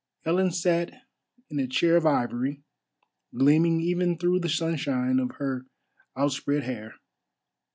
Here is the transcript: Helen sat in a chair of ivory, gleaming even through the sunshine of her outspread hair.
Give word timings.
Helen 0.25 0.49
sat 0.49 0.93
in 1.51 1.59
a 1.59 1.67
chair 1.67 1.95
of 1.95 2.07
ivory, 2.07 2.63
gleaming 3.37 3.81
even 3.81 4.17
through 4.17 4.39
the 4.39 4.49
sunshine 4.49 5.19
of 5.19 5.35
her 5.35 5.67
outspread 6.17 6.63
hair. 6.63 6.95